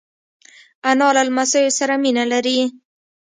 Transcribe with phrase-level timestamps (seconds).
[0.89, 2.57] انا له لمسیو سره مینه لري